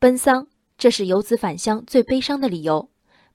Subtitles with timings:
[0.00, 0.46] 奔丧，
[0.78, 2.88] 这是游子返乡最悲伤的理由。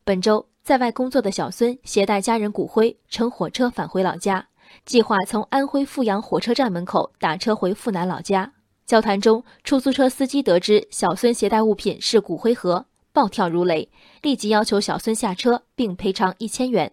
[0.04, 4.48] 本周在外工作的小孙携带家人骨灰乘火车返回老家，
[4.84, 8.52] 计划从安徽阜阳火车站门口打车回阜南老家。
[8.88, 13.88] 交谈中，出租车司机得知小孙携带物品是骨灰盒，暴跳如雷，
[14.24, 16.92] 立即要求小孙下车并赔偿一千元。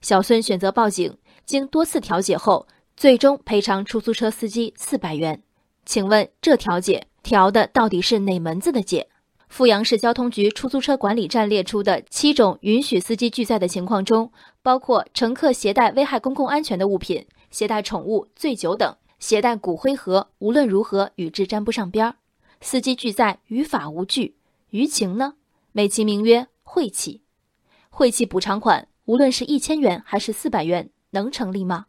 [0.00, 2.66] 小孙选择报警，经多次调解后，
[2.96, 5.40] 最终赔偿出租车司机四百元。
[5.86, 9.08] 请问这调解调的到底是哪门子的解？
[9.54, 18.96] 阜阳市交通局出租车管理站列出的七种允许司机拒载的情况中，包括乘客携带危害公共安全的物品、携带宠物、醉酒等。
[19.18, 22.16] 携带骨灰盒，无论如何与之沾不上边儿。
[22.62, 24.36] 司机拒载，于法无据。
[24.70, 25.34] 于情呢？
[25.72, 27.20] 美其名曰晦气。
[27.90, 31.86] 晦气补偿款，无论是一千元还是四百元，能成立吗？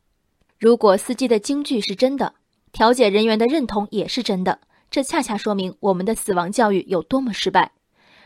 [0.60, 2.36] 如果司机的京剧是真的，
[2.74, 4.60] 调解人员的认同也是真的，
[4.94, 7.72] 这恰恰说明我们的死亡教育有多么失败。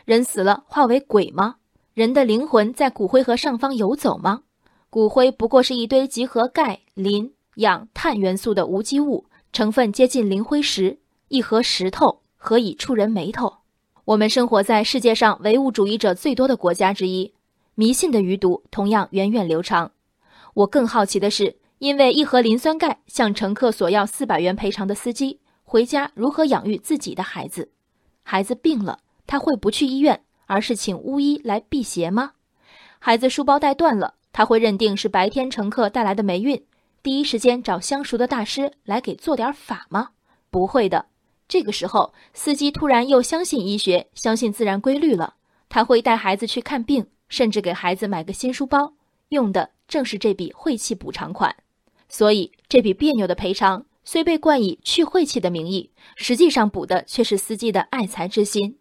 [0.04, 1.54] 人死了化为鬼吗？
[1.94, 4.42] 人的灵魂在骨灰盒上方游走吗？
[4.90, 7.32] 骨灰不过是一堆集合钙、磷。
[7.54, 13.60] 氧、碳元素的无机物，成分接近磷灰石，一盒石头何以触人眉头？
[14.04, 17.32] 我们生活在世界上唯物主义者最多的国家之一，
[17.76, 19.92] 迷信的余毒同样源远流长。
[20.52, 27.70] 我更好奇的是，因为一盒磷酸钙向乘客索要四百元赔偿的司机，回家如何养育自己的孩子？
[28.22, 32.32] 孩子病了，他会不去医院，而是请巫医来辟邪吗？
[32.98, 36.64] 孩子书包带断了，他会认定是白天乘客带来的霉运？
[37.02, 40.12] 第一时间找相熟的大师来给做点法吗？
[40.48, 41.04] 不会的。
[41.46, 45.34] 这个时候，司机突然又相信医学，相信自然规律了。
[45.68, 48.94] 他会带孩子去看病，甚至给孩子买个新书包，
[49.28, 51.54] 用的正是这笔晦气补偿款。
[52.08, 58.78] 所以，这笔别扭的赔偿虽被冠以去晦气的名义，实际上补的却是司机的爱财之心。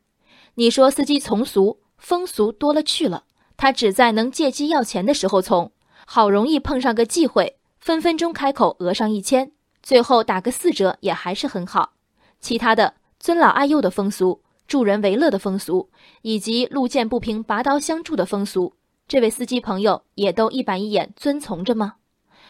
[0.56, 3.26] 你说司机从俗，风俗多了去了，
[3.58, 5.74] 他只在能借机要钱的时候从，
[6.06, 7.58] 好容易碰上个忌讳。
[7.78, 9.52] 分分钟开口讹上一千，
[9.84, 11.92] 最后打个四折也还是很好。
[12.40, 15.90] 其他的尊老爱幼的风俗、助人为乐的风俗，
[16.22, 18.76] 以及路见不平拔刀相助的风俗，
[19.10, 21.96] 这位司机朋友也都一板一眼遵从着吗？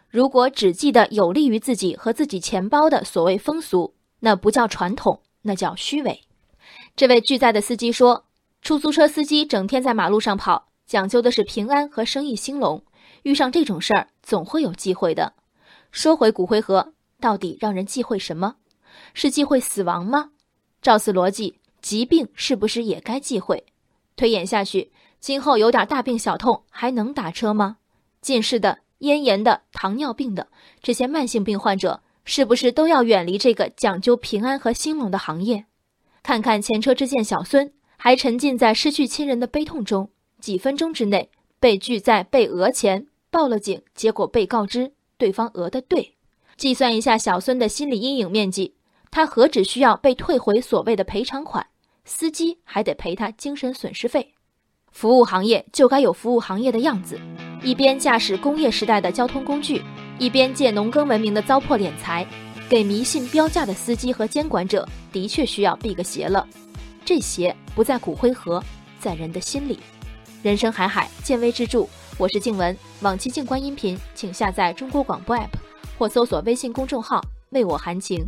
[0.10, 6.22] 如果只记得有利于自己和自己钱包的所谓风俗，那不叫传统，那叫虚伪。
[6.96, 8.26] 这位拒载的司机说
[8.62, 12.84] ：“出租车司机整天在马路上跑，讲究的是平安和生意兴隆。”
[13.24, 15.34] 遇上这种事儿，总会有忌讳的。
[15.92, 18.56] 说回骨灰盒，到底让人忌讳什么？
[19.14, 20.32] 是忌讳死亡吗？
[20.82, 23.66] 照此逻辑，疾病是不是也该忌讳？
[24.16, 27.78] 推演下去，今后有点大病小痛，还能打车吗？
[28.22, 30.48] 近视的、咽炎的、糖尿病的
[30.82, 35.66] 这些慢性病患者，是不是都要远离这个讲究平安和兴隆的行业？
[36.24, 40.10] 看看前车之鉴，小孙还沉浸在失去亲人的悲痛中，
[40.40, 43.08] 几分钟之内被拒在被讹前。
[43.30, 46.16] 报了警，结果被告知对方讹的对。
[46.56, 48.74] 计算一下小孙的心理阴影面积，
[49.12, 51.68] 他何止需要被退回所谓的赔偿款，
[52.06, 54.34] 司机还得赔他精神损失费。
[54.92, 57.20] 服务行业就该有服务行业的样子，
[57.64, 59.82] 一边驾驶工业时代的交通工具，
[60.20, 62.26] 一边借农耕文明的糟粕敛财，
[62.70, 66.48] 给迷信标价的司机和监管者的确需要避个邪了。
[67.04, 68.64] 这邪不在骨灰盒，
[69.00, 69.80] 在人的心里。
[70.44, 71.86] 人生海海，见微知著。
[72.18, 75.50] 我是静文，往期静观音频，请下载中国广播 app
[75.98, 78.28] 或搜索微信公众号“为我含情”。